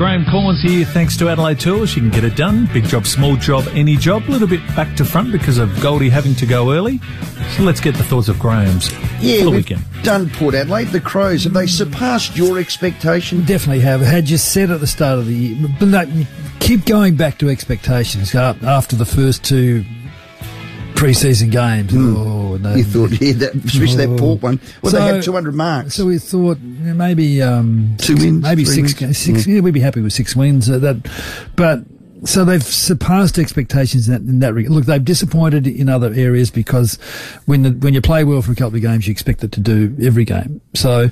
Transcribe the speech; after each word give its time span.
Graham 0.00 0.24
Collins 0.24 0.62
here. 0.62 0.86
Thanks 0.86 1.14
to 1.18 1.28
Adelaide 1.28 1.60
Tools, 1.60 1.94
you 1.94 2.00
can 2.00 2.10
get 2.10 2.24
it 2.24 2.34
done. 2.34 2.64
Big 2.72 2.84
job, 2.84 3.06
small 3.06 3.36
job, 3.36 3.68
any 3.72 3.96
job. 3.96 4.22
A 4.28 4.30
little 4.30 4.48
bit 4.48 4.66
back 4.74 4.96
to 4.96 5.04
front 5.04 5.30
because 5.30 5.58
of 5.58 5.78
Goldie 5.82 6.08
having 6.08 6.34
to 6.36 6.46
go 6.46 6.72
early. 6.72 7.00
So 7.54 7.64
let's 7.64 7.80
get 7.82 7.94
the 7.96 8.02
thoughts 8.04 8.28
of 8.28 8.38
Graham's 8.38 8.90
Yeah, 9.20 9.44
the 9.44 9.50
we've 9.50 9.56
weekend. 9.56 9.82
done 10.02 10.30
Port 10.30 10.54
Adelaide. 10.54 10.86
The 10.88 11.02
Crows, 11.02 11.44
have 11.44 11.52
they 11.52 11.66
surpassed 11.66 12.34
your 12.34 12.58
expectation? 12.58 13.44
Definitely 13.44 13.80
have. 13.80 14.00
Had 14.00 14.30
you 14.30 14.38
said 14.38 14.70
at 14.70 14.80
the 14.80 14.86
start 14.86 15.18
of 15.18 15.26
the 15.26 15.34
year, 15.34 15.68
but 15.78 15.88
no, 15.88 16.06
keep 16.60 16.86
going 16.86 17.14
back 17.16 17.36
to 17.40 17.50
expectations 17.50 18.34
uh, 18.34 18.54
after 18.62 18.96
the 18.96 19.04
first 19.04 19.44
two 19.44 19.84
pre-season 21.00 21.50
games. 21.50 21.92
Oh, 21.94 22.56
no. 22.58 22.74
You 22.74 22.84
thought, 22.84 23.10
yeah, 23.20 23.32
that, 23.32 23.54
especially 23.54 23.96
that 23.96 24.08
Oh. 24.10 24.18
Port 24.18 24.42
one. 24.42 24.60
Well, 24.82 24.92
they 24.92 24.98
So- 24.98 25.14
had 25.14 25.22
200 25.22 25.54
marks. 25.54 25.94
So 25.94 26.06
we 26.06 26.18
thought 26.18 26.58
yeah, 26.60 26.92
maybe 26.92 27.40
um, 27.42 27.94
Two 27.98 28.16
wins, 28.16 28.42
maybe 28.42 28.64
six, 28.64 29.00
wins. 29.00 29.16
six. 29.18 29.46
Yeah. 29.46 29.60
we'd 29.60 29.72
be 29.74 29.80
happy 29.80 30.00
with 30.02 30.12
six 30.12 30.36
wins. 30.36 30.68
Uh, 30.68 30.78
that, 30.78 30.96
but 31.56 31.84
so 32.24 32.44
they've 32.44 32.62
surpassed 32.62 33.38
expectations 33.38 34.06
in 34.08 34.12
that, 34.12 34.20
in 34.30 34.38
that 34.40 34.52
regard. 34.52 34.72
Look, 34.74 34.84
they've 34.84 35.02
disappointed 35.04 35.66
in 35.66 35.88
other 35.88 36.12
areas 36.12 36.50
because 36.50 36.96
when 37.46 37.62
the, 37.62 37.70
when 37.70 37.94
you 37.94 38.02
play 38.02 38.24
well 38.24 38.42
for 38.42 38.52
a 38.52 38.54
couple 38.54 38.76
of 38.76 38.82
games, 38.82 39.06
you 39.06 39.10
expect 39.12 39.42
it 39.42 39.52
to 39.52 39.60
do 39.60 39.96
every 40.02 40.26
game. 40.26 40.60
So 40.74 41.08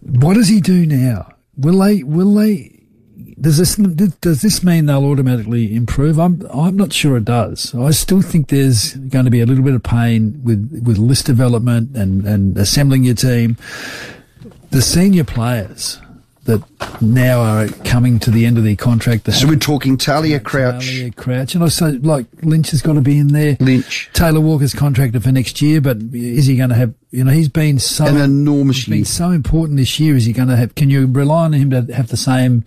what 0.00 0.34
does 0.34 0.48
he 0.48 0.60
do 0.60 0.84
now? 0.84 1.32
Will 1.56 1.78
they? 1.78 2.02
Will 2.02 2.34
they? 2.34 2.71
Does 3.40 3.58
this 3.58 3.76
does 4.20 4.42
this 4.42 4.62
mean 4.62 4.86
they'll 4.86 5.04
automatically 5.04 5.74
improve? 5.74 6.18
I'm 6.18 6.46
I'm 6.52 6.76
not 6.76 6.92
sure 6.92 7.16
it 7.16 7.24
does. 7.24 7.74
I 7.74 7.90
still 7.90 8.22
think 8.22 8.48
there's 8.48 8.94
going 8.94 9.24
to 9.24 9.30
be 9.30 9.40
a 9.40 9.46
little 9.46 9.64
bit 9.64 9.74
of 9.74 9.82
pain 9.82 10.40
with 10.42 10.82
with 10.84 10.98
list 10.98 11.26
development 11.26 11.96
and 11.96 12.26
and 12.26 12.56
assembling 12.56 13.04
your 13.04 13.14
team. 13.14 13.56
The 14.70 14.82
senior 14.82 15.24
players 15.24 16.00
that 16.44 16.60
now 17.00 17.40
are 17.40 17.68
coming 17.84 18.18
to 18.18 18.30
the 18.30 18.44
end 18.46 18.58
of 18.58 18.64
their 18.64 18.74
contract. 18.74 19.24
that 19.24 19.32
So 19.32 19.46
we're 19.46 19.56
talking 19.56 19.96
Talia 19.96 20.40
Crouch, 20.40 20.84
Talia 20.86 21.10
Crouch, 21.12 21.54
and 21.54 21.62
I 21.62 21.68
say 21.68 21.92
like 21.92 22.26
Lynch 22.42 22.70
has 22.72 22.82
got 22.82 22.94
to 22.94 23.00
be 23.00 23.18
in 23.18 23.28
there. 23.28 23.56
Lynch. 23.60 24.10
Taylor 24.12 24.40
Walker's 24.40 24.74
contracted 24.74 25.22
for 25.22 25.30
next 25.30 25.62
year, 25.62 25.80
but 25.80 25.98
is 26.12 26.46
he 26.46 26.56
going 26.56 26.70
to 26.70 26.74
have? 26.74 26.94
You 27.12 27.24
know, 27.24 27.30
he's 27.32 27.48
been 27.48 27.78
so 27.78 28.06
An 28.06 28.16
enormous 28.16 28.78
he's 28.78 28.88
been 28.88 29.04
so 29.04 29.30
important 29.30 29.78
this 29.78 30.00
year. 30.00 30.16
Is 30.16 30.24
he 30.24 30.32
going 30.32 30.48
to 30.48 30.56
have? 30.56 30.74
Can 30.74 30.90
you 30.90 31.06
rely 31.06 31.44
on 31.44 31.52
him 31.52 31.70
to 31.70 31.82
have 31.94 32.08
the 32.08 32.16
same 32.16 32.64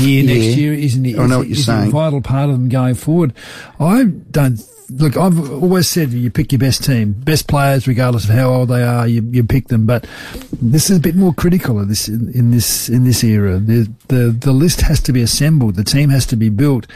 year 0.00 0.22
Yeah. 0.24 0.34
next 0.34 0.56
year? 0.58 0.74
Isn't 0.74 1.04
he? 1.04 1.14
I 1.16 1.26
know 1.26 1.34
is 1.34 1.38
what 1.38 1.48
you're 1.48 1.56
saying. 1.56 1.88
a 1.88 1.90
vital 1.92 2.20
part 2.20 2.50
of 2.50 2.56
them 2.56 2.68
going 2.68 2.94
forward. 2.94 3.32
I 3.80 4.04
don't. 4.04 4.60
Look, 4.90 5.16
I've 5.16 5.50
always 5.50 5.88
said 5.88 6.10
you 6.10 6.30
pick 6.30 6.52
your 6.52 6.58
best 6.58 6.84
team, 6.84 7.12
best 7.12 7.48
players, 7.48 7.88
regardless 7.88 8.24
of 8.24 8.30
how 8.30 8.50
old 8.50 8.68
they 8.68 8.82
are. 8.82 9.08
You, 9.08 9.22
you 9.30 9.42
pick 9.44 9.68
them, 9.68 9.86
but 9.86 10.06
this 10.60 10.90
is 10.90 10.98
a 10.98 11.00
bit 11.00 11.16
more 11.16 11.32
critical 11.32 11.80
of 11.80 11.88
this 11.88 12.08
in, 12.08 12.30
in 12.32 12.50
this 12.50 12.88
in 12.88 13.04
this 13.04 13.24
era. 13.24 13.58
The, 13.58 13.90
the 14.08 14.36
the 14.38 14.52
list 14.52 14.82
has 14.82 15.00
to 15.02 15.12
be 15.12 15.22
assembled. 15.22 15.76
The 15.76 15.84
team 15.84 16.10
has 16.10 16.26
to 16.26 16.36
be 16.36 16.50
built. 16.50 16.86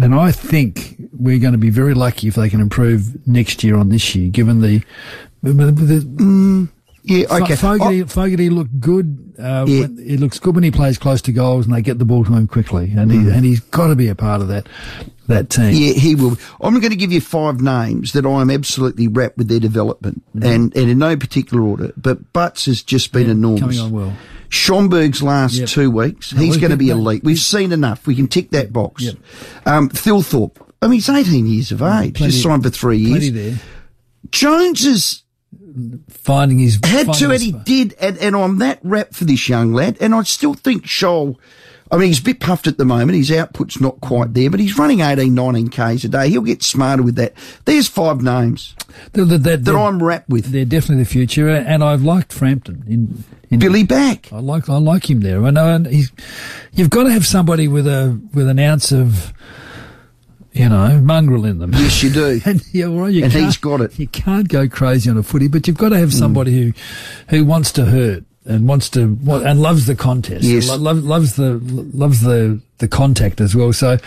And 0.00 0.14
I 0.14 0.32
think 0.32 0.96
we're 1.12 1.40
going 1.40 1.52
to 1.52 1.58
be 1.58 1.70
very 1.70 1.94
lucky 1.94 2.28
if 2.28 2.34
they 2.34 2.48
can 2.48 2.60
improve 2.60 3.26
next 3.26 3.62
year 3.64 3.76
on 3.76 3.88
this 3.90 4.14
year, 4.14 4.30
given 4.30 4.60
the. 4.60 4.82
the, 5.42 5.52
the 5.52 6.68
Yeah, 7.02 7.26
okay. 7.42 7.56
Fogarty, 7.56 8.02
Fogarty 8.04 8.50
looked 8.50 8.78
good. 8.78 9.34
Uh, 9.38 9.64
Yeah. 9.66 9.80
when, 9.82 9.96
he 9.98 10.16
looks 10.18 10.38
good 10.38 10.54
when 10.54 10.64
he 10.64 10.70
plays 10.70 10.98
close 10.98 11.22
to 11.22 11.32
goals 11.32 11.64
and 11.66 11.74
they 11.74 11.80
get 11.80 11.98
the 11.98 12.04
ball 12.04 12.24
to 12.24 12.32
him 12.34 12.46
quickly, 12.46 12.92
and 12.96 13.10
he 13.10 13.18
and 13.30 13.44
he's 13.44 13.60
got 13.60 13.86
to 13.88 13.96
be 13.96 14.08
a 14.08 14.14
part 14.14 14.42
of 14.42 14.48
that 14.48 14.68
that 15.28 15.48
team. 15.48 15.72
Yeah, 15.74 15.92
he 15.94 16.14
will. 16.14 16.36
I'm 16.60 16.78
going 16.80 16.90
to 16.90 16.96
give 16.96 17.10
you 17.12 17.20
five 17.22 17.60
names 17.62 18.12
that 18.12 18.26
I'm 18.26 18.50
absolutely 18.50 19.08
wrapped 19.08 19.38
with 19.38 19.48
their 19.48 19.60
development, 19.60 20.22
Mm-hmm. 20.36 20.46
and, 20.46 20.76
and 20.76 20.90
in 20.90 20.98
no 20.98 21.16
particular 21.16 21.62
order. 21.62 21.92
But 21.96 22.32
Butts 22.34 22.66
has 22.66 22.82
just 22.82 23.12
been 23.12 23.30
enormous. 23.30 23.60
coming 23.60 23.80
on 23.80 23.90
well. 23.92 24.12
Schoenberg's 24.50 25.22
last 25.22 25.54
Yep. 25.54 25.68
two 25.68 25.90
weeks, 25.90 26.34
No, 26.34 26.40
he's 26.42 26.56
going 26.58 26.72
to 26.72 26.76
be 26.76 26.90
elite. 26.90 27.22
We've 27.24 27.38
seen 27.38 27.70
enough. 27.72 28.06
We 28.06 28.14
can 28.16 28.26
tick 28.28 28.50
that 28.50 28.72
box. 28.72 29.02
Yep. 29.04 29.16
Um, 29.64 29.88
Thilthorpe, 29.90 30.56
I 30.82 30.86
mean, 30.86 30.94
he's 30.94 31.08
18 31.08 31.46
years 31.46 31.70
of 31.72 31.80
age. 31.82 32.14
Plenty- 32.14 32.32
just 32.32 32.42
signed 32.42 32.64
for 32.64 32.70
three 32.70 32.98
years. 32.98 33.32
there. 33.32 33.54
Jones 34.32 34.84
has 34.84 35.22
Finding 36.08 36.58
his 36.58 36.78
had 36.84 37.06
finding 37.06 37.14
to, 37.14 37.30
and 37.32 37.42
he 37.42 37.52
did, 37.52 37.94
and, 38.00 38.18
and 38.18 38.36
I'm 38.36 38.58
that 38.58 38.78
wrapped 38.82 39.14
for 39.14 39.24
this 39.24 39.48
young 39.48 39.72
lad. 39.72 39.96
And 40.00 40.14
I 40.14 40.22
still 40.22 40.54
think 40.54 40.84
Sholl, 40.84 41.36
I 41.90 41.96
mean, 41.96 42.08
he's 42.08 42.20
a 42.20 42.24
bit 42.24 42.40
puffed 42.40 42.66
at 42.66 42.78
the 42.78 42.84
moment. 42.84 43.16
His 43.16 43.32
output's 43.32 43.80
not 43.80 44.00
quite 44.00 44.32
there, 44.34 44.50
but 44.50 44.60
he's 44.60 44.78
running 44.78 45.00
18, 45.00 45.34
19 45.34 45.68
Ks 45.70 46.04
a 46.04 46.08
day. 46.08 46.28
He'll 46.30 46.42
get 46.42 46.62
smarter 46.62 47.02
with 47.02 47.16
that. 47.16 47.34
There's 47.64 47.88
five 47.88 48.22
names 48.22 48.74
They're, 49.12 49.24
they're, 49.24 49.38
that 49.38 49.64
they're, 49.64 49.78
I'm 49.78 50.02
wrapped 50.02 50.28
with. 50.28 50.46
they're 50.46 50.64
definitely 50.64 51.04
the 51.04 51.10
future, 51.10 51.48
and 51.48 51.82
I've 51.82 52.02
liked 52.02 52.32
Frampton 52.32 52.84
in. 52.86 53.24
in 53.50 53.58
Billy 53.58 53.82
back. 53.82 54.32
I 54.32 54.38
like 54.38 54.68
I 54.68 54.78
like 54.78 55.10
him 55.10 55.20
there. 55.20 55.44
I 55.44 55.50
know, 55.50 55.74
and 55.74 55.86
he's. 55.86 56.12
You've 56.72 56.90
got 56.90 57.04
to 57.04 57.12
have 57.12 57.26
somebody 57.26 57.66
with 57.66 57.86
a 57.86 58.20
with 58.32 58.48
an 58.48 58.58
ounce 58.60 58.92
of, 58.92 59.32
you 60.52 60.68
know, 60.68 61.00
mongrel 61.00 61.44
in 61.44 61.58
them. 61.58 61.72
Yes, 61.72 62.02
you 62.02 62.10
do. 62.10 62.40
And, 62.46 62.62
yeah, 62.72 62.86
well, 62.86 63.08
you 63.08 63.24
And 63.24 63.32
he's 63.32 63.56
got 63.56 63.80
it. 63.80 63.98
You 63.98 64.08
can't 64.08 64.48
go 64.48 64.68
crazy 64.68 65.10
on 65.10 65.16
a 65.16 65.22
footy, 65.22 65.48
but 65.48 65.66
you've 65.66 65.78
got 65.78 65.90
to 65.90 65.98
have 65.98 66.10
hmm. 66.10 66.18
somebody 66.18 66.52
who, 66.52 66.72
who 67.28 67.44
wants 67.44 67.72
to 67.72 67.84
hurt 67.84 68.24
and 68.50 68.68
wants 68.68 68.90
to 68.90 69.18
and 69.28 69.62
loves 69.62 69.86
the 69.86 69.94
contest. 69.94 70.44
Yes. 70.44 70.68
Lo- 70.68 70.76
lo- 70.76 70.92
loves 70.92 71.36
the 71.36 71.54
loves 71.94 72.20
the 72.20 72.60
the 72.78 72.88
contact 72.88 73.40
as 73.40 73.54
well. 73.54 73.72
So, 73.72 73.98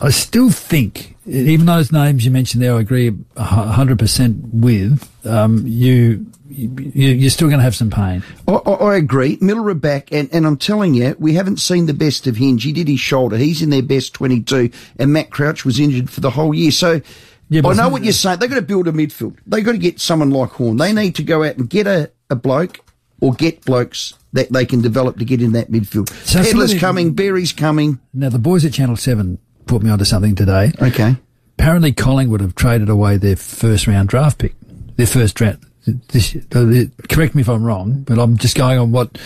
I 0.00 0.10
still 0.10 0.50
think, 0.50 1.16
even 1.26 1.66
those 1.66 1.92
names 1.92 2.24
you 2.24 2.30
mentioned 2.30 2.62
there, 2.62 2.74
I 2.74 2.80
agree 2.80 3.12
a 3.36 3.42
hundred 3.44 3.98
percent 3.98 4.36
with. 4.52 5.08
Um, 5.26 5.64
you, 5.66 6.26
you 6.48 6.70
you're 7.10 7.30
still 7.30 7.48
going 7.48 7.58
to 7.58 7.64
have 7.64 7.76
some 7.76 7.90
pain. 7.90 8.22
I, 8.46 8.52
I, 8.52 8.72
I 8.72 8.96
agree. 8.96 9.36
Milera 9.38 9.78
back, 9.78 10.10
and, 10.12 10.28
and 10.32 10.46
I'm 10.46 10.56
telling 10.56 10.94
you, 10.94 11.14
we 11.18 11.34
haven't 11.34 11.58
seen 11.58 11.86
the 11.86 11.94
best 11.94 12.26
of 12.26 12.36
Hinge. 12.36 12.64
He 12.64 12.72
did 12.72 12.88
his 12.88 13.00
shoulder. 13.00 13.36
He's 13.36 13.60
in 13.60 13.70
their 13.70 13.82
best 13.82 14.14
22, 14.14 14.70
and 14.98 15.12
Matt 15.12 15.30
Crouch 15.30 15.64
was 15.64 15.78
injured 15.78 16.08
for 16.08 16.20
the 16.20 16.30
whole 16.30 16.54
year. 16.54 16.70
So 16.70 17.02
Yeah, 17.50 17.62
I 17.66 17.74
know 17.74 17.88
what 17.88 18.04
you're 18.04 18.12
saying. 18.12 18.38
They've 18.38 18.48
got 18.48 18.56
to 18.56 18.62
build 18.62 18.88
a 18.88 18.92
midfield. 18.92 19.36
They've 19.46 19.64
got 19.64 19.72
to 19.72 19.78
get 19.78 20.00
someone 20.00 20.30
like 20.30 20.50
Horne. 20.50 20.76
They 20.78 20.92
need 20.92 21.16
to 21.16 21.22
go 21.22 21.44
out 21.44 21.56
and 21.56 21.68
get 21.68 21.86
a, 21.86 22.10
a 22.30 22.36
bloke 22.36 22.80
or 23.20 23.32
get 23.34 23.64
blokes 23.64 24.14
that 24.32 24.52
they 24.52 24.64
can 24.66 24.80
develop 24.80 25.18
to 25.18 25.24
get 25.24 25.40
in 25.42 25.52
that 25.52 25.70
midfield. 25.70 26.10
So 26.26 26.42
Pedler's 26.42 26.78
coming, 26.78 27.14
Berry's 27.14 27.52
coming. 27.52 27.98
Now 28.12 28.28
the 28.28 28.38
boys 28.38 28.64
at 28.64 28.72
Channel 28.72 28.96
Seven 28.96 29.38
put 29.66 29.82
me 29.82 29.90
onto 29.90 30.04
something 30.04 30.34
today. 30.34 30.72
Okay. 30.80 31.16
apparently 31.58 31.92
Collingwood 31.92 32.40
have 32.40 32.54
traded 32.54 32.88
away 32.88 33.16
their 33.16 33.36
first 33.36 33.86
round 33.86 34.08
draft 34.08 34.38
pick, 34.38 34.54
their 34.96 35.06
first 35.06 35.34
draft. 35.34 35.64
This, 36.08 36.36
uh, 36.54 36.84
correct 37.08 37.34
me 37.34 37.40
if 37.40 37.48
I'm 37.48 37.64
wrong, 37.64 38.02
but 38.02 38.18
I'm 38.18 38.36
just 38.36 38.56
going 38.56 38.78
on 38.78 38.92
what 38.92 39.16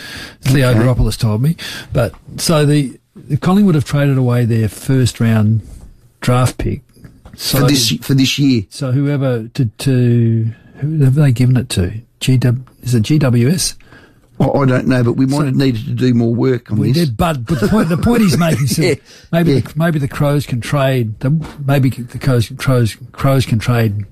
Leo 0.53 0.70
Okay. 0.70 1.10
Told 1.16 1.42
me. 1.42 1.56
But 1.92 2.14
so 2.36 2.64
the, 2.64 2.98
the 3.16 3.36
Collingwood 3.36 3.74
have 3.74 3.84
traded 3.84 4.16
away 4.16 4.44
their 4.44 4.69
first 4.69 5.19
round 5.19 5.62
draft 6.20 6.59
pick. 6.59 6.82
So, 7.36 7.59
For 7.60 7.66
this, 7.66 7.91
for 8.03 8.14
this 8.14 8.38
year. 8.38 8.64
so 8.69 8.92
whoever 8.92 9.48
to 9.48 9.64
to 9.64 10.53
who 10.76 10.98
have 11.00 11.14
they 11.14 11.32
given 11.32 11.56
it 11.56 11.69
to? 11.70 12.00
GW 12.22 12.66
is 12.83 12.94
it 12.94 13.03
GWS? 13.03 13.75
I, 14.41 14.44
I 14.49 14.65
don't 14.66 14.87
know, 14.88 15.05
but 15.05 15.12
we 15.12 15.27
might 15.27 15.44
have 15.47 15.55
needed 15.56 15.84
to 15.84 15.93
do 15.94 16.15
more 16.15 16.34
work 16.34 16.71
on 16.72 16.78
We 16.78 16.93
this. 16.93 17.06
did, 17.09 17.16
but, 17.16 17.44
but 17.44 17.60
the 17.60 17.69
point 17.69 17.88
the 17.91 17.97
point 17.99 18.22
he's 18.22 18.38
making, 18.38 18.66
so 18.69 18.83
Yeah, 18.83 18.94
maybe 19.31 19.53
yeah. 19.55 19.60
The, 19.60 19.72
maybe 19.77 19.99
the 19.99 20.09
Crows 20.09 20.47
can 20.47 20.60
trade. 20.60 21.21
The, 21.21 21.31
maybe 21.65 21.91
the 21.91 22.19
Crows, 22.19 22.50
Crows 22.56 22.97
Crows 23.12 23.44
can 23.47 23.59
trade 23.59 24.06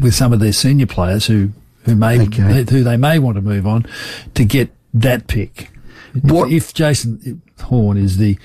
with 0.00 0.14
some 0.14 0.32
of 0.32 0.40
their 0.40 0.52
senior 0.52 0.86
players 0.86 1.26
who 1.26 1.50
who 1.84 1.94
may 1.94 2.20
Okay. 2.22 2.64
who 2.70 2.82
they 2.82 2.96
may 2.96 3.18
want 3.18 3.36
to 3.36 3.42
move 3.42 3.66
on 3.66 3.86
to 4.34 4.44
get 4.44 4.70
that 4.94 5.26
pick. 5.28 5.70
What- 6.22 6.50
if, 6.50 6.68
if 6.68 6.74
Jason 6.74 7.40
Horne 7.60 7.96
is 7.98 8.16
the 8.16 8.36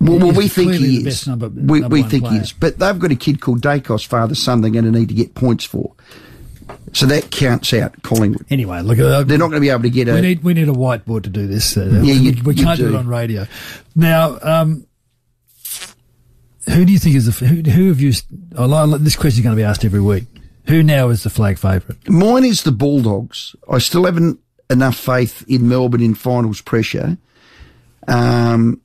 Well, 0.00 0.18
well 0.18 0.30
is 0.30 0.36
we 0.36 0.48
think 0.48 0.74
he 0.74 0.98
is. 0.98 1.04
best 1.04 1.26
number, 1.26 1.48
we 1.48 1.80
number 1.80 1.94
we 1.94 2.02
think 2.04 2.24
player. 2.24 2.34
he 2.34 2.40
is. 2.44 2.52
But 2.52 2.78
they've 2.78 2.98
got 2.98 3.10
a 3.10 3.16
kid 3.16 3.40
called 3.40 3.60
Daicos, 3.62 4.06
father 4.06 4.34
son. 4.36 4.60
They're 4.60 4.70
going 4.70 4.84
to 4.84 4.92
need 4.92 5.08
to 5.08 5.14
get 5.14 5.34
points 5.34 5.64
for. 5.64 5.92
So 6.92 7.06
that 7.06 7.30
counts 7.30 7.72
out 7.72 8.02
Collingwood. 8.02 8.44
Anyway, 8.50 8.82
look, 8.82 8.98
uh, 8.98 9.22
They're 9.22 9.38
not 9.38 9.48
going 9.50 9.60
to 9.62 9.66
be 9.66 9.70
able 9.70 9.82
to 9.84 9.90
get 9.90 10.08
a. 10.08 10.14
we 10.14 10.20
need 10.20 10.42
we 10.42 10.54
need 10.54 10.68
a 10.68 10.72
whiteboard 10.72 11.22
to 11.22 11.30
do 11.30 11.46
this. 11.46 11.76
Uh, 11.76 12.00
Yeah, 12.02 12.14
you- 12.14 12.32
we, 12.42 12.42
we 12.42 12.54
can't 12.54 12.78
do. 12.78 12.88
do. 12.88 12.94
it 12.94 12.98
on 12.98 13.06
radio. 13.06 13.46
Now, 13.94 14.38
um, 14.42 14.86
who 16.68 16.84
do 16.84 16.92
you 16.92 16.98
think 16.98 17.14
is 17.16 17.26
the 17.26 17.46
who, 17.46 17.62
who 17.70 17.88
have 17.88 18.00
you? 18.00 18.12
Like, 18.52 19.00
this 19.02 19.16
question 19.16 19.38
is 19.40 19.44
going 19.44 19.56
to 19.56 19.60
be 19.60 19.64
asked 19.64 19.84
every 19.84 20.00
week. 20.00 20.24
Who 20.66 20.82
now 20.82 21.08
is 21.08 21.22
the 21.22 21.30
flag 21.30 21.58
favourite? 21.58 22.08
Mine 22.08 22.44
is 22.44 22.62
the 22.64 22.72
Bulldogs. 22.72 23.54
I 23.70 23.78
still 23.78 24.04
haven't 24.04 24.38
enough 24.68 24.96
faith 24.96 25.44
in 25.48 25.68
Melbourne 25.68 26.02
in 26.02 26.14
finals 26.14 26.60
pressure. 26.60 27.18
Um, 28.06 28.80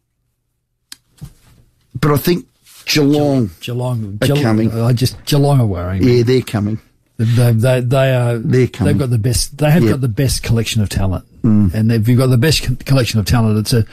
but 2.00 2.12
I 2.12 2.18
think 2.18 2.46
Geelong. 2.86 3.50
Geelong. 3.62 4.18
Are 4.22 4.28
coming. 4.42 4.72
I 4.72 4.94
just 4.94 5.24
Geelong 5.26 5.60
are 5.60 5.66
worrying. 5.66 6.06
me. 6.06 6.18
Yeah, 6.18 6.24
they're 6.24 6.42
coming. 6.42 6.80
They, 7.18 7.54
they, 7.54 7.80
they 7.80 8.14
are. 8.14 8.38
They're 8.38 8.68
coming. 8.68 8.94
They've 8.94 9.00
got 9.00 9.10
the 9.10 9.18
best. 9.18 9.58
They 9.58 9.72
have 9.72 9.84
Yep. 9.84 9.92
got 9.92 10.02
the 10.02 10.10
best 10.10 10.44
collection 10.44 10.82
of 10.82 10.90
talent, 10.90 11.26
mm. 11.44 11.74
and 11.74 11.92
if 11.92 12.08
you've 12.08 12.18
got 12.20 12.28
the 12.28 12.38
best 12.38 12.64
co- 12.64 12.76
collection 12.86 13.20
of 13.20 13.26
talent, 13.26 13.58
it's 13.60 13.74
a 13.74 13.86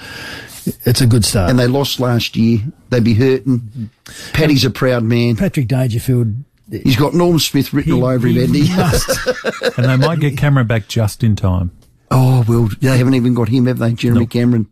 it's 0.84 1.00
a 1.00 1.06
good 1.06 1.24
start. 1.24 1.50
And 1.50 1.58
they 1.58 1.66
lost 1.68 2.00
last 2.00 2.36
year. 2.36 2.60
They'd 2.90 3.04
be 3.04 3.14
hurting. 3.14 3.58
Mm-hmm. 3.60 3.84
Paddy's 4.32 4.64
a 4.64 4.70
proud 4.70 5.04
man. 5.04 5.36
Patrick 5.36 5.68
Dangerfield. 5.68 6.34
He's 6.70 6.96
got 6.96 7.14
Norm 7.14 7.38
Smith 7.38 7.72
written 7.72 7.92
all 7.92 8.06
over 8.06 8.26
him, 8.26 8.36
hasn't 8.36 8.56
he? 8.56 8.76
must- 8.76 9.78
and 9.78 9.86
they 9.88 9.96
might 9.96 10.20
get 10.20 10.38
Cameron 10.38 10.66
back 10.66 10.88
just 10.88 11.22
in 11.22 11.36
time. 11.36 11.70
Oh, 12.10 12.44
well, 12.48 12.68
they 12.80 12.96
haven't 12.98 13.14
even 13.14 13.34
got 13.34 13.48
him, 13.48 13.66
have 13.66 13.78
they? 13.78 13.92
Jeremy 13.92 14.26
Cameron. 14.26 14.66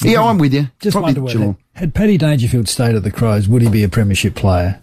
Yeah, 0.00 0.22
I'm 0.22 0.38
with 0.38 0.52
you. 0.52 0.68
Just 0.80 0.94
Probably 0.94 1.14
wonder 1.20 1.40
whether 1.40 1.56
had 1.74 1.94
Paddy 1.94 2.18
Dangerfield 2.18 2.68
stayed 2.68 2.94
at 2.94 3.02
the 3.02 3.10
Crows, 3.10 3.48
would 3.48 3.62
he 3.62 3.68
be 3.68 3.82
a 3.82 3.88
premiership 3.88 4.34
player? 4.34 4.80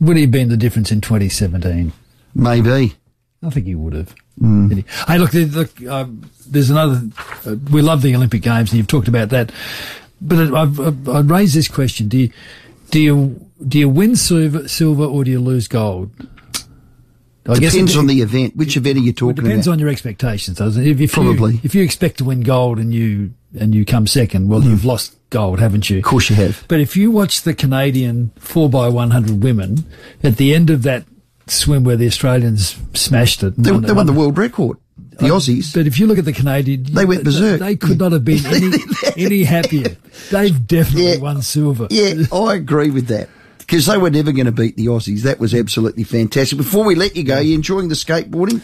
Would 0.00 0.16
he 0.16 0.22
have 0.22 0.30
been 0.30 0.48
the 0.48 0.56
difference 0.56 0.90
in 0.90 1.00
2017? 1.00 1.92
Maybe. 2.34 2.94
I 3.42 3.50
think 3.50 3.66
he 3.66 3.74
would 3.74 3.94
have. 3.94 4.14
He? 4.40 4.84
Hey, 5.06 5.18
look, 5.18 5.32
look 5.34 5.82
um, 5.86 6.30
there's 6.46 6.70
another. 6.70 7.02
Uh, 7.46 7.56
we 7.70 7.82
love 7.82 8.02
the 8.02 8.14
Olympic 8.14 8.42
Games, 8.42 8.70
and 8.70 8.78
you've 8.78 8.86
talked 8.86 9.08
about 9.08 9.28
that. 9.30 9.50
But 10.20 10.52
I've, 10.54 10.78
I've, 10.80 11.08
I've 11.08 11.30
raised 11.30 11.54
this 11.54 11.68
question: 11.68 12.08
Do 12.08 12.18
you 12.18 12.30
do 12.90 13.00
you 13.00 13.46
do 13.66 13.78
you 13.78 13.88
win 13.88 14.16
silver, 14.16 14.66
silver 14.68 15.04
or 15.04 15.24
do 15.24 15.30
you 15.30 15.40
lose 15.40 15.68
gold? 15.68 16.10
I 17.48 17.54
Depends 17.54 17.94
it- 17.94 17.98
on 17.98 18.06
the 18.06 18.20
event. 18.20 18.56
Which 18.56 18.76
event 18.76 18.98
are 18.98 19.00
you 19.00 19.10
it 19.10 19.16
talking 19.16 19.42
depends 19.44 19.66
about? 19.66 19.72
on 19.74 19.78
your 19.78 19.88
expectations. 19.88 20.58
doesn't 20.58 20.82
it? 20.82 20.88
If, 20.90 21.00
if 21.00 21.12
Probably. 21.12 21.54
you, 21.54 21.60
if 21.64 21.74
you 21.74 21.82
expect 21.82 22.18
to 22.18 22.24
win 22.24 22.42
gold 22.42 22.78
and 22.78 22.92
you 22.94 23.32
and 23.58 23.74
you 23.74 23.84
come 23.84 24.06
second, 24.06 24.48
well, 24.48 24.62
you've 24.62 24.84
lost 24.84 25.16
gold, 25.30 25.58
haven't 25.58 25.90
you? 25.90 25.98
of 25.98 26.04
course 26.04 26.30
you 26.30 26.36
have. 26.36 26.64
But 26.68 26.80
if 26.80 26.96
you 26.96 27.10
watch 27.10 27.42
the 27.42 27.54
Canadian 27.54 28.30
4x100 28.40 29.40
women, 29.40 29.84
at 30.22 30.36
the 30.36 30.54
end 30.54 30.70
of 30.70 30.82
that 30.84 31.04
swim 31.50 31.84
where 31.84 31.96
the 31.96 32.06
Australians 32.06 32.76
smashed 32.94 33.42
it. 33.42 33.54
They, 33.56 33.72
won- 33.72 33.82
they 33.82 33.92
won 33.92 34.06
the 34.06 34.12
world 34.12 34.38
record. 34.38 34.78
The 34.96 35.26
Aussies. 35.26 35.74
But 35.74 35.86
if 35.86 35.98
you 35.98 36.06
look 36.06 36.16
at 36.18 36.24
the 36.24 36.32
Canadian, 36.32 36.84
They 36.84 37.04
went 37.04 37.24
berserk. 37.24 37.60
They 37.60 37.76
could 37.76 37.98
not 37.98 38.12
have 38.12 38.24
been 38.24 38.44
any, 38.46 38.70
any 39.18 39.42
happier. 39.44 39.96
They've 40.30 40.66
definitely 40.66 41.10
Yeah. 41.12 41.18
won 41.18 41.42
silver. 41.42 41.88
Yeah, 41.90 42.14
I 42.32 42.54
agree 42.54 42.90
with 42.90 43.08
that. 43.08 43.28
Because 43.58 43.84
they 43.86 43.98
were 43.98 44.10
never 44.10 44.32
going 44.32 44.46
to 44.46 44.52
beat 44.52 44.76
the 44.76 44.86
Aussies. 44.86 45.22
That 45.22 45.38
was 45.38 45.54
absolutely 45.54 46.04
fantastic. 46.04 46.56
Before 46.56 46.84
we 46.86 46.94
let 46.94 47.16
you 47.16 47.22
go, 47.24 47.38
you 47.38 47.54
enjoying 47.54 47.88
the 47.88 47.94
skateboarding? 47.94 48.62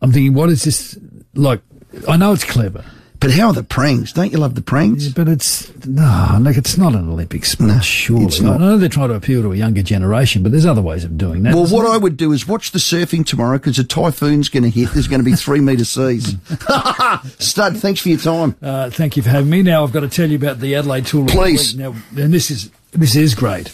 I'm 0.00 0.12
thinking, 0.12 0.32
what 0.34 0.48
is 0.48 0.64
this 0.64 0.98
like? 1.34 1.60
I 2.08 2.16
know 2.16 2.32
it's 2.32 2.44
clever, 2.44 2.84
But 3.20 3.32
how 3.32 3.48
are 3.48 3.52
the 3.52 3.62
prangs? 3.62 4.12
Don't 4.14 4.32
you 4.32 4.38
love 4.38 4.54
the 4.54 4.62
prangs? 4.62 5.12
but 5.12 5.28
it's 5.28 5.70
no, 5.86 6.38
look, 6.40 6.56
it's 6.56 6.78
not 6.78 6.94
an 6.94 7.08
Olympic 7.10 7.44
sport. 7.44 7.68
No, 7.68 7.78
surely, 7.80 8.24
it's 8.24 8.40
not. 8.40 8.56
I 8.56 8.58
know 8.64 8.78
they're 8.78 8.88
trying 8.88 9.10
to 9.10 9.14
appeal 9.14 9.42
to 9.42 9.52
a 9.52 9.56
younger 9.56 9.82
generation, 9.82 10.42
but 10.42 10.52
there's 10.52 10.64
other 10.64 10.80
ways 10.82 11.04
of 11.04 11.18
doing 11.18 11.42
that. 11.42 11.54
Well, 11.54 11.66
what 11.66 11.82
there? 11.82 11.92
I 11.92 11.96
would 11.98 12.16
do 12.16 12.32
is 12.32 12.48
watch 12.48 12.70
the 12.72 12.78
surfing 12.78 13.26
tomorrow 13.26 13.58
because 13.58 13.78
a 13.78 13.84
typhoon's 13.84 14.48
going 14.48 14.62
to 14.62 14.70
hit. 14.70 14.90
There's 14.92 15.06
going 15.06 15.20
to 15.20 15.24
be 15.24 15.34
three 15.36 15.60
metre 15.60 15.84
seas. 15.84 16.34
Stud, 17.38 17.76
thanks 17.76 18.00
for 18.00 18.08
your 18.08 18.18
time. 18.18 18.56
Uh, 18.62 18.90
thank 18.90 19.16
you 19.16 19.22
for 19.22 19.28
having 19.28 19.50
me. 19.50 19.62
Now 19.62 19.84
I've 19.84 19.92
got 19.92 20.00
to 20.00 20.08
tell 20.08 20.28
you 20.30 20.36
about 20.36 20.60
the 20.60 20.74
Adelaide 20.74 21.06
Tool. 21.06 21.22
of 21.22 21.26
the 21.28 21.32
Please. 21.34 21.74
Now, 21.76 21.94
and 22.16 22.32
this 22.32 22.50
is 22.50 22.70
this 22.92 23.14
is 23.16 23.34
great. 23.34 23.68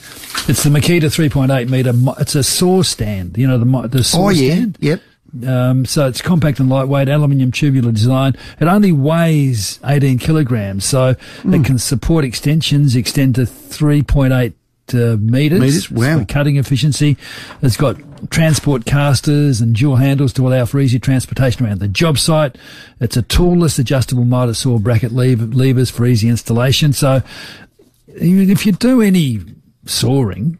It's 0.48 0.62
the 0.62 0.70
Makita 0.70 1.02
3.8 1.04 1.68
meter. 1.68 1.92
It's 2.20 2.34
a 2.34 2.42
saw 2.42 2.82
stand. 2.82 3.38
You 3.38 3.46
know 3.46 3.58
the 3.58 3.88
the 3.88 4.04
saw 4.04 4.26
Oh, 4.26 4.28
yeah. 4.30 4.54
stand. 4.54 4.78
Yep. 4.80 5.00
Um, 5.44 5.84
so 5.84 6.06
it's 6.06 6.22
compact 6.22 6.60
and 6.60 6.68
lightweight, 6.68 7.08
aluminium 7.08 7.50
tubular 7.52 7.90
design. 7.92 8.36
It 8.60 8.68
only 8.68 8.92
weighs 8.92 9.80
18 9.84 10.18
kilograms, 10.18 10.84
so 10.84 11.14
Hmm. 11.42 11.54
it 11.54 11.64
can 11.64 11.78
support 11.78 12.24
extensions, 12.24 12.94
extend 12.94 13.34
to 13.34 13.42
3.8 13.42 14.52
uh, 14.94 15.16
meters. 15.18 15.60
Metres? 15.60 15.90
Wow. 15.90 16.18
for 16.20 16.24
cutting 16.26 16.56
efficiency. 16.56 17.16
It's 17.60 17.76
got 17.76 17.96
transport 18.30 18.84
casters 18.86 19.60
and 19.60 19.74
dual 19.74 19.96
handles 19.96 20.32
to 20.34 20.46
allow 20.46 20.64
for 20.64 20.78
easy 20.78 20.98
transportation 21.00 21.66
around 21.66 21.80
the 21.80 21.88
job 21.88 22.18
site. 22.18 22.56
It's 23.00 23.16
a 23.16 23.22
toolless 23.22 23.78
adjustable 23.80 24.24
miter 24.24 24.54
saw 24.54 24.78
bracket 24.78 25.10
lever, 25.12 25.46
levers 25.46 25.90
for 25.90 26.06
easy 26.06 26.28
installation. 26.28 26.92
So 26.92 27.20
even 28.20 28.48
if 28.48 28.64
you 28.64 28.72
do 28.72 29.02
any 29.02 29.40
sawing, 29.86 30.56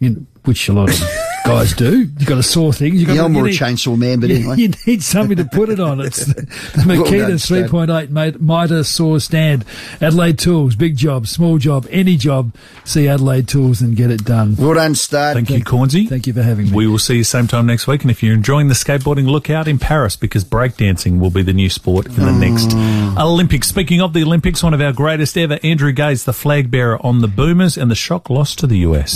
you 0.00 0.10
know, 0.10 0.26
which 0.44 0.68
a 0.68 0.72
lot 0.72 0.88
of 0.88 1.21
guys 1.44 1.72
do, 1.74 2.00
you've 2.00 2.26
got 2.26 2.36
to 2.36 2.42
saw 2.42 2.72
things. 2.72 3.00
You've 3.00 3.08
got 3.08 3.14
Yeah, 3.14 3.20
to, 3.22 3.26
I'm 3.26 3.34
you 3.34 3.40
more 3.40 3.48
a 3.48 3.52
chainsaw 3.52 3.96
man, 3.96 4.20
but 4.20 4.30
you, 4.30 4.36
anyway. 4.36 4.56
you 4.56 4.72
need 4.86 5.02
something 5.02 5.36
to 5.36 5.44
put 5.44 5.68
it 5.68 5.80
on. 5.80 6.00
It's 6.00 6.24
the, 6.26 6.34
the 6.34 6.82
Makita 6.82 7.48
done, 7.48 8.08
3.8 8.08 8.40
mitre 8.40 8.84
saw 8.84 9.18
stand. 9.18 9.64
Adelaide 10.00 10.38
Tools, 10.38 10.76
big 10.76 10.96
job, 10.96 11.26
small 11.26 11.58
job, 11.58 11.86
any 11.90 12.16
job. 12.16 12.54
See 12.84 13.08
Adelaide 13.08 13.48
Tools 13.48 13.80
and 13.80 13.96
get 13.96 14.10
it 14.10 14.24
done. 14.24 14.56
Well 14.56 14.74
done, 14.74 14.94
Stud. 14.94 15.34
Thank 15.34 15.50
you, 15.50 15.62
Cornsey. 15.64 16.06
Thank 16.06 16.26
you 16.26 16.32
for 16.32 16.42
having 16.42 16.66
me. 16.66 16.72
We 16.76 16.86
will 16.86 16.98
see 16.98 17.16
you 17.16 17.24
same 17.24 17.46
time 17.46 17.66
next 17.66 17.86
week. 17.86 18.02
And 18.02 18.10
if 18.10 18.22
you're 18.22 18.34
enjoying 18.34 18.68
the 18.68 18.74
skateboarding, 18.74 19.26
look 19.26 19.50
out 19.50 19.68
in 19.68 19.78
Paris 19.78 20.16
because 20.16 20.44
breakdancing 20.44 21.18
will 21.18 21.30
be 21.30 21.42
the 21.42 21.52
new 21.52 21.70
sport 21.70 22.06
in 22.06 22.16
the 22.16 22.32
next 22.32 22.68
mm. 22.68 23.18
Olympics. 23.18 23.68
Speaking 23.68 24.00
of 24.00 24.12
the 24.12 24.22
Olympics, 24.22 24.62
one 24.62 24.74
of 24.74 24.80
our 24.80 24.92
greatest 24.92 25.36
ever, 25.36 25.58
Andrew 25.62 25.92
Gaze, 25.92 26.24
the 26.24 26.32
flag 26.32 26.70
bearer 26.70 27.04
on 27.04 27.20
the 27.20 27.28
Boomers 27.28 27.76
and 27.76 27.90
the 27.90 27.94
shock 27.94 28.30
loss 28.30 28.54
to 28.56 28.66
the 28.66 28.78
US. 28.78 29.10